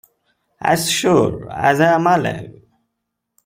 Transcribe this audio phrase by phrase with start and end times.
[0.71, 2.59] As sure as I am alive.